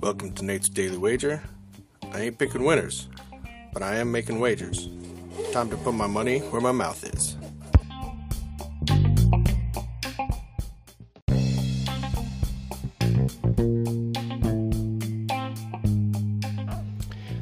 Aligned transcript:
Welcome 0.00 0.32
to 0.36 0.44
Nate's 0.44 0.70
Daily 0.70 0.96
Wager. 0.96 1.42
I 2.12 2.22
ain't 2.22 2.38
picking 2.38 2.64
winners, 2.64 3.08
but 3.74 3.82
I 3.82 3.96
am 3.96 4.10
making 4.10 4.40
wagers. 4.40 4.88
Time 5.52 5.68
to 5.68 5.76
put 5.76 5.92
my 5.92 6.06
money 6.06 6.38
where 6.38 6.62
my 6.62 6.72
mouth 6.72 7.04
is. 7.04 7.36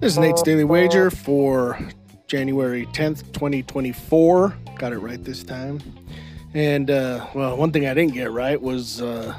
This 0.00 0.12
is 0.12 0.18
Nate's 0.18 0.42
Daily 0.42 0.64
Wager 0.64 1.10
for 1.10 1.78
January 2.26 2.84
10th, 2.86 3.32
2024. 3.32 4.54
Got 4.76 4.92
it 4.92 4.98
right 4.98 5.24
this 5.24 5.42
time. 5.42 5.80
And, 6.56 6.90
uh, 6.90 7.26
well, 7.34 7.54
one 7.54 7.70
thing 7.70 7.86
I 7.86 7.92
didn't 7.92 8.14
get 8.14 8.32
right 8.32 8.58
was 8.58 9.02
uh, 9.02 9.34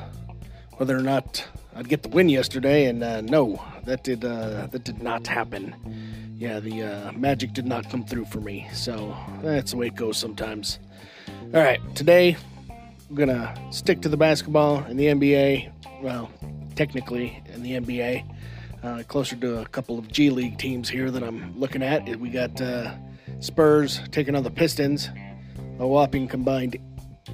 whether 0.74 0.96
or 0.96 1.02
not 1.02 1.44
I'd 1.76 1.90
get 1.90 2.04
the 2.04 2.10
win 2.10 2.30
yesterday, 2.30 2.86
and 2.86 3.04
uh, 3.04 3.22
no, 3.22 3.60
that 3.86 4.04
did 4.04 4.24
uh, 4.24 4.68
that 4.68 4.84
did 4.84 5.02
not 5.02 5.26
happen. 5.26 5.76
Yeah, 6.38 6.60
the 6.60 6.84
uh, 6.84 7.12
magic 7.14 7.54
did 7.54 7.66
not 7.66 7.90
come 7.90 8.06
through 8.06 8.26
for 8.26 8.40
me, 8.40 8.68
so 8.72 9.18
that's 9.42 9.72
the 9.72 9.78
way 9.78 9.88
it 9.88 9.96
goes 9.96 10.16
sometimes. 10.16 10.78
All 11.56 11.60
right, 11.60 11.80
today 11.96 12.38
I'm 13.10 13.16
gonna 13.16 13.52
stick 13.72 14.00
to 14.02 14.10
the 14.10 14.18
basketball 14.18 14.78
and 14.78 15.00
the 15.00 15.06
NBA. 15.08 15.72
Well, 16.04 16.30
technically 16.76 17.42
in 17.52 17.64
the 17.64 17.80
NBA, 17.80 18.26
uh, 18.84 19.02
closer 19.08 19.36
to 19.38 19.62
a 19.62 19.66
couple 19.66 19.98
of 19.98 20.12
G 20.12 20.30
League 20.30 20.60
teams 20.60 20.88
here 20.88 21.10
that 21.10 21.24
I'm 21.24 21.60
looking 21.60 21.82
at. 21.82 22.16
We 22.20 22.30
got 22.30 22.62
uh, 22.62 22.94
Spurs 23.40 24.02
taking 24.12 24.36
on 24.36 24.44
the 24.44 24.52
Pistons, 24.52 25.10
a 25.80 25.88
whopping 25.88 26.28
combined 26.28 26.78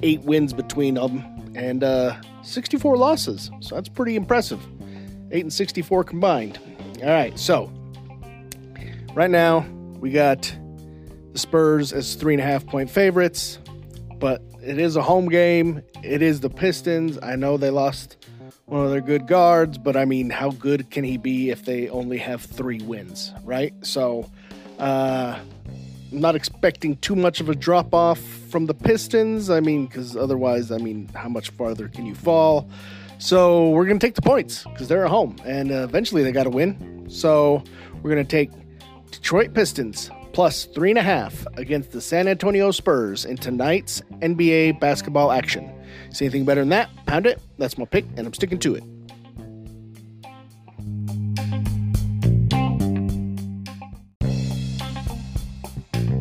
eight 0.02 0.20
wins 0.22 0.52
between 0.52 0.94
them, 0.94 1.52
and 1.54 1.84
uh, 1.84 2.16
64 2.42 2.96
losses. 2.96 3.50
So 3.60 3.74
that's 3.74 3.88
pretty 3.88 4.16
impressive. 4.16 4.60
Eight 5.30 5.42
and 5.42 5.52
64 5.52 6.04
combined. 6.04 6.58
All 7.02 7.08
right, 7.08 7.38
so 7.38 7.72
right 9.14 9.30
now 9.30 9.66
we 9.98 10.10
got 10.10 10.54
the 11.32 11.38
Spurs 11.38 11.92
as 11.92 12.14
three 12.14 12.34
and 12.34 12.42
a 12.42 12.46
half 12.46 12.66
point 12.66 12.90
favorites, 12.90 13.58
but 14.18 14.42
it 14.62 14.78
is 14.78 14.96
a 14.96 15.02
home 15.02 15.28
game. 15.28 15.82
It 16.02 16.22
is 16.22 16.40
the 16.40 16.50
Pistons. 16.50 17.18
I 17.22 17.36
know 17.36 17.56
they 17.56 17.70
lost 17.70 18.16
one 18.66 18.84
of 18.84 18.90
their 18.90 19.00
good 19.00 19.26
guards, 19.26 19.76
but 19.76 19.96
I 19.96 20.04
mean, 20.04 20.30
how 20.30 20.50
good 20.50 20.90
can 20.90 21.04
he 21.04 21.16
be 21.16 21.50
if 21.50 21.64
they 21.64 21.88
only 21.88 22.18
have 22.18 22.42
three 22.42 22.80
wins, 22.80 23.32
right? 23.44 23.74
So, 23.82 24.30
uh, 24.78 25.38
not 26.12 26.34
expecting 26.36 26.96
too 26.98 27.16
much 27.16 27.40
of 27.40 27.48
a 27.48 27.54
drop 27.54 27.94
off 27.94 28.18
from 28.18 28.66
the 28.66 28.74
Pistons. 28.74 29.50
I 29.50 29.60
mean, 29.60 29.86
because 29.86 30.16
otherwise, 30.16 30.70
I 30.70 30.78
mean, 30.78 31.08
how 31.14 31.28
much 31.28 31.50
farther 31.50 31.88
can 31.88 32.06
you 32.06 32.14
fall? 32.14 32.68
So, 33.18 33.70
we're 33.70 33.86
going 33.86 33.98
to 33.98 34.06
take 34.06 34.14
the 34.14 34.22
points 34.22 34.64
because 34.64 34.88
they're 34.88 35.04
at 35.04 35.10
home 35.10 35.36
and 35.44 35.70
uh, 35.70 35.84
eventually 35.84 36.22
they 36.22 36.32
got 36.32 36.44
to 36.44 36.50
win. 36.50 37.06
So, 37.08 37.62
we're 38.02 38.10
going 38.10 38.24
to 38.24 38.30
take 38.30 38.50
Detroit 39.10 39.54
Pistons 39.54 40.10
plus 40.32 40.64
three 40.64 40.90
and 40.90 40.98
a 40.98 41.02
half 41.02 41.46
against 41.56 41.92
the 41.92 42.00
San 42.00 42.28
Antonio 42.28 42.70
Spurs 42.72 43.24
in 43.24 43.36
tonight's 43.36 44.02
NBA 44.20 44.80
basketball 44.80 45.30
action. 45.30 45.72
See 46.10 46.24
anything 46.24 46.44
better 46.44 46.60
than 46.60 46.70
that? 46.70 46.90
Pound 47.06 47.26
it. 47.26 47.40
That's 47.56 47.78
my 47.78 47.84
pick, 47.84 48.04
and 48.16 48.26
I'm 48.26 48.34
sticking 48.34 48.58
to 48.58 48.74
it. 48.74 48.93